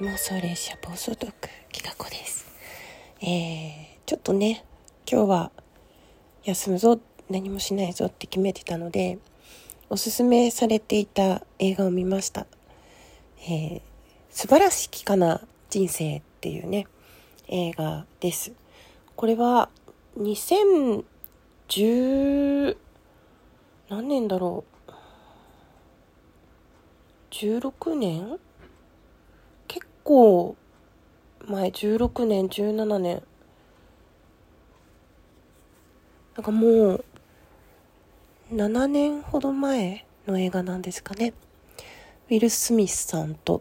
[0.00, 2.46] 妄想列車暴走トークきかこです。
[3.20, 3.26] えー、
[4.06, 4.64] ちょっとね
[5.10, 5.50] 今日は
[6.44, 9.18] 休むぞ何もしないぞって決めてたので
[9.90, 12.46] おすすめされていた映画を見ました。
[13.40, 13.80] えー、
[14.30, 16.86] 素晴らしきかな人生っていうね
[17.48, 18.52] 映画です。
[19.16, 19.68] これは
[20.16, 22.76] 2010
[23.88, 24.90] 何年だろう
[27.32, 28.38] ？16年？
[30.08, 30.56] 構
[31.46, 33.22] 前16年17年。
[36.34, 37.04] なんかもう
[38.50, 41.34] 7年ほど前の映画なんですかね。
[42.30, 43.60] ウィル・スミスさんと。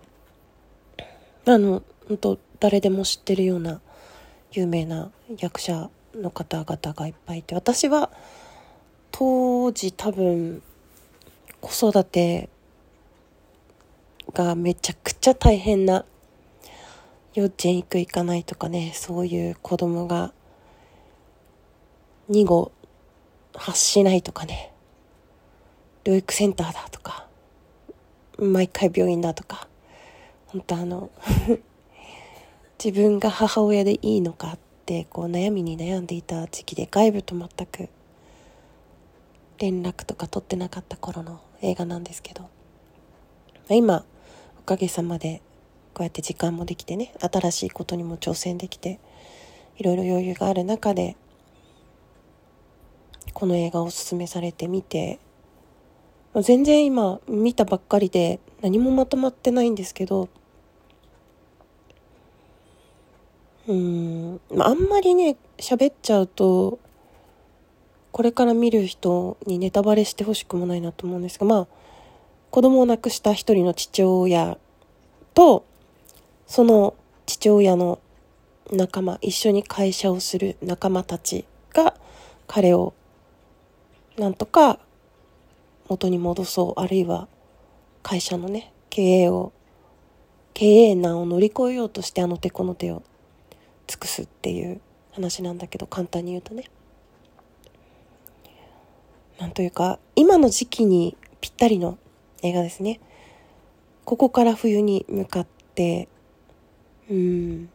[1.45, 3.81] あの本当誰でも知ってるような
[4.53, 8.09] 有名な役者の方々がいっぱいいて私は
[9.11, 10.61] 当時多分
[11.59, 12.49] 子育て
[14.33, 16.05] がめちゃくちゃ大変な
[17.37, 20.33] 幼稚園行く行かないとかねそういう子供が
[22.31, 22.71] 2語
[23.53, 24.73] 発しないとかね
[26.03, 27.27] 療育センターだとか
[28.39, 29.67] 毎回病院だとか
[30.47, 31.11] 本当あの
[32.83, 37.89] 自分が母親でいいのかってこう悩みに悩んでいた時期で外部と全く
[39.59, 42.49] 連絡とか取ってなかった頃の映画なんですけど
[43.69, 44.05] 今
[44.59, 45.43] おかげさまで
[45.97, 48.99] こうやって時間もできてね新しいことにも挑戦できて
[49.77, 51.17] いろいろ余裕がある中で
[53.33, 55.17] この映画をおすすめされてみて
[56.35, 60.29] 全然今見たばっかりで何もまとまってないんですけど
[63.67, 66.77] うんあんまりね喋っちゃうと
[68.11, 71.67] これから見る人にネタバレしてほしくもないなと思うんですがまあ
[72.51, 74.59] 子供を亡くした一人の父親
[75.33, 75.65] と
[76.47, 76.95] その
[77.25, 77.99] 父親の
[78.71, 81.93] 仲間一緒に会社をする仲間たちが
[82.47, 82.93] 彼を
[84.17, 84.79] なんとか
[85.89, 87.27] 元に戻そうあるいは
[88.01, 89.51] 会社のね経営を
[90.53, 93.03] 経営難を乗り越えようとしてあの手この手を
[93.85, 96.65] 尽くすっていう話なんだけど簡単に言うとね。
[99.39, 101.99] なんというか今の時期にぴったりの
[102.41, 102.99] 映画ですね。
[104.03, 106.07] ここから冬に向かって
[107.09, 107.69] うん。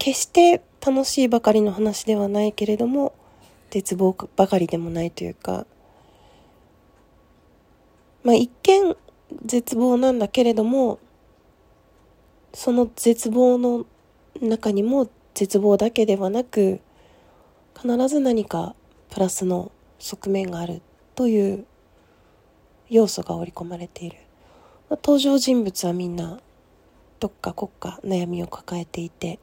[0.00, 3.12] 決して楽しいばかりの話ではないけれども
[3.68, 5.66] 絶望ばかりでもないというか
[8.24, 8.96] まあ一見
[9.44, 10.98] 絶望なんだけれども
[12.54, 13.84] その絶望の
[14.40, 16.80] 中にも絶望だけではなく
[17.78, 18.74] 必ず何か
[19.10, 20.80] プラスの側面がある
[21.14, 21.66] という
[22.88, 24.16] 要素が織り込まれている、
[24.90, 26.40] 登場人物はみんな
[27.20, 29.38] どっか国家悩みを抱えていて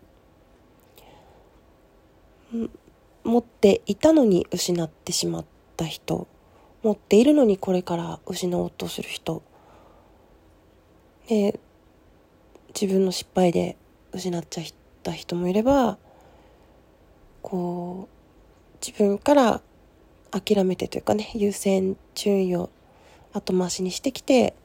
[3.24, 5.46] 持っていたのに失ってしまっ
[5.76, 6.28] た人
[6.84, 9.44] 持っているのにこれから失おうとする人
[11.28, 11.60] で
[12.80, 13.78] 自分の失敗で
[14.12, 14.66] 失っちゃっ
[15.04, 15.98] た人もいれば
[17.42, 19.62] こう自分から
[20.32, 22.70] 諦めてというかね優先順位を
[23.34, 24.56] 後回しにしてきて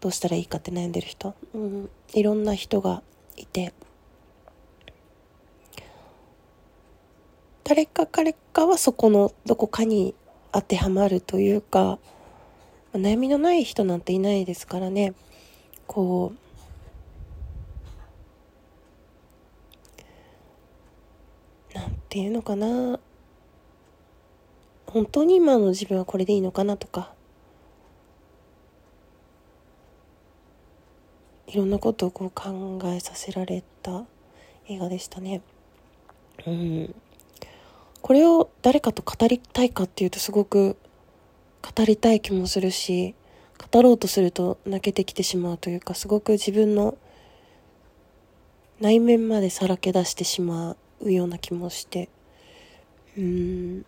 [0.00, 3.02] どうしたらいいかって悩んでる人、うん、いろんな人が
[3.36, 3.72] いて
[7.64, 10.14] 誰か彼かはそこのどこかに
[10.52, 11.98] 当てはまるというか
[12.94, 15.12] 悩みのない人なんていないですからね。
[15.86, 16.32] こ
[21.74, 22.98] うなんていうのかな。
[24.86, 27.12] 本当に今の自分はこれでいいのかなとか
[31.48, 34.04] いろんなことをこう考えさせられた
[34.68, 35.40] 映画でしたね。
[36.46, 36.94] うん。
[38.02, 40.76] これを誰かと語りたいかっていうとすごく
[41.62, 43.14] 語りたい気もするし、
[43.72, 46.98] 語ろうとすると泣けてきてしまうというか、すごく自分の
[48.78, 52.10] 内面までさらけ出してしまうような気もして、
[53.16, 53.84] うん。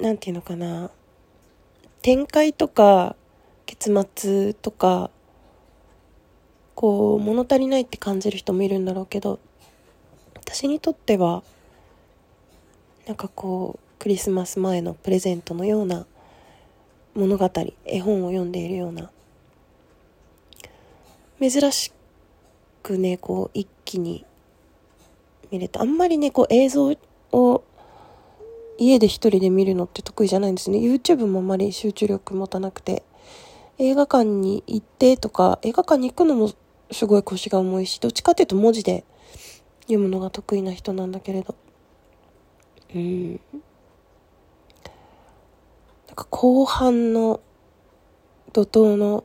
[0.00, 0.90] なんていうのかな。
[2.00, 3.14] 展開とか
[3.82, 5.10] 結末とか
[6.76, 9.40] こう物足りないって感じる人もいるんだろうけど
[10.36, 11.42] 私にとっては
[13.08, 16.06] なんかこうクリスマス前のプレゼントのような
[17.16, 17.50] 物語
[17.84, 19.10] 絵本を読んでいるような
[21.40, 21.90] 珍し
[22.84, 24.24] くねこう一気に
[25.50, 25.80] 見れた。
[25.80, 26.94] あんまりねこう映像
[27.32, 27.64] を
[28.78, 30.78] 家で一人で見るのって得意じゃないんですね。
[30.78, 33.02] YouTube もあまり集中力持たなくて。
[33.82, 36.52] 映画館に行ってとか映画館に行くのも
[36.92, 39.04] すごい腰が重いしどっちかっていうと文字で
[39.82, 41.56] 読むのが得意な人なんだけれど。
[42.94, 43.32] うん。
[43.32, 43.38] な
[46.12, 47.40] んか後半の
[48.52, 49.24] 怒涛の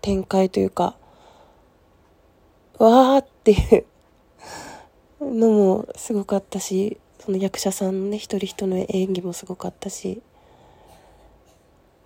[0.00, 0.96] 展開というか
[2.78, 3.84] わーっていう
[5.20, 10.22] のもすごかったしその役者さんね一人一人の演技もすごかったし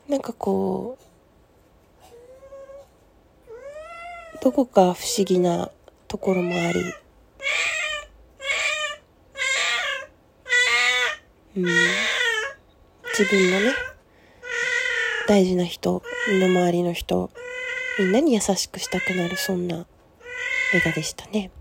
[0.08, 1.11] なんかこう
[4.42, 5.70] どこか不思議な
[6.08, 6.80] ところもあり。
[11.56, 11.64] うん。
[13.16, 13.72] 自分のね
[15.28, 17.30] 大事な人身の回りの人
[18.00, 19.86] みんなに優しくしたくなるそんな
[20.74, 21.52] 映画でしたね。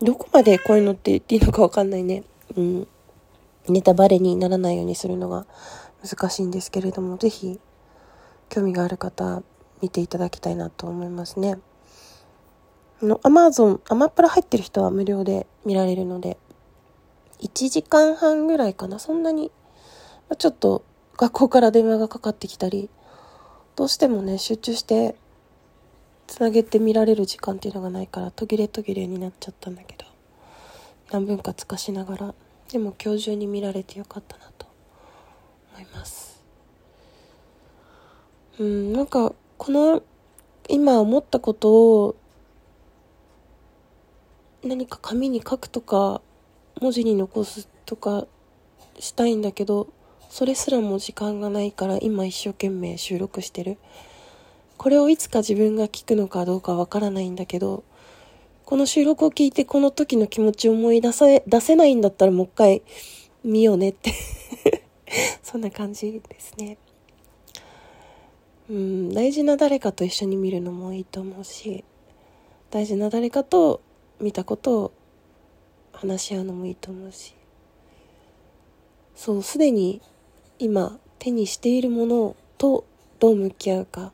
[0.00, 2.22] どこまでこういうのって言っていいのかわかんないね。
[2.56, 2.88] うん。
[3.66, 5.44] ネタバレにならないようにするのが
[6.08, 7.58] 難しいんですけれども是非
[8.48, 9.42] 興味がある方
[9.84, 11.58] 見ていただきたいなと思いますね。
[13.02, 16.38] のアマゾンアマプラ入ってる人は無料で見られるので
[17.42, 18.98] 1時間半ぐらいかな。
[18.98, 19.52] そんなに
[20.38, 20.82] ちょっと
[21.18, 22.88] 学校から電話がかかってきたり
[23.76, 25.16] どうしてもね集中して
[26.26, 30.06] つなげて見られる時間っていうのがないから途切れ途切れになっちゃったんだけど
[31.12, 32.34] 何分かつかしながら
[32.72, 34.66] でも今日中に見られてよかったなと
[35.74, 36.42] 思います。
[38.58, 39.34] うんなんか
[39.64, 40.02] この
[40.68, 42.16] 今思ったことを
[44.62, 46.20] 何か紙に書くとか
[46.82, 48.26] 文字に残すとか
[48.98, 49.88] したいんだけど
[50.28, 53.78] それすらも時間がないから今一生懸命収録してる。
[54.76, 57.84] これをいつか自分が聞くのかどうかわからないんだけど
[58.66, 62.82] この収録を聞いてこの時の気持ちを思い出さ出せないんだったらもう一回
[63.42, 64.12] 見ようねって。
[65.42, 66.76] そんな感じですね。
[68.70, 71.84] うん大事な誰かと一緒に見るのもいいと思うし
[72.70, 73.82] 大事な誰かと
[74.20, 74.92] 見たことを
[75.92, 77.34] 話し合うのもいいと思うし
[79.14, 80.00] そうすでに
[80.58, 82.84] 今手にしているものと
[83.20, 84.12] どう向き合うか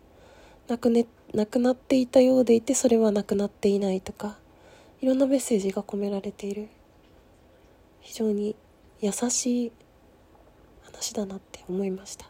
[0.68, 4.38] なく,、ね、なくなっていたようでいてそれはなくなっていないとか
[5.00, 6.68] いろんなメッセージが込められている。
[8.00, 8.56] 非常に
[9.00, 9.72] 優しい
[10.82, 12.29] 話だなって思いました。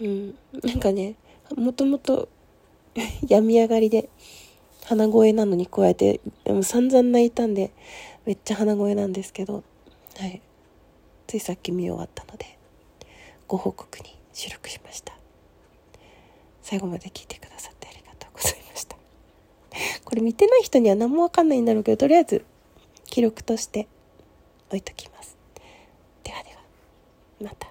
[0.00, 0.34] うん。
[0.62, 1.14] なんかね
[1.56, 2.28] もともと
[3.28, 4.08] 病み上がりで
[4.84, 6.20] 鼻声なのにこうやって
[6.62, 7.70] 散々泣いたんで
[8.24, 9.62] めっちゃ鼻声なんですけど
[10.16, 10.40] はい。
[11.26, 12.56] ついさっき見終わったので
[13.48, 15.16] ご報告に収録しました。
[16.62, 18.96] 最後まで聞いてくださってありがとうございました。
[20.04, 22.44] これ見てない人には何もわかんないんだろうけどとりあえず
[23.06, 23.86] 記録として
[24.68, 25.36] 置いときます。
[26.24, 26.56] ではでは
[27.40, 27.65] また。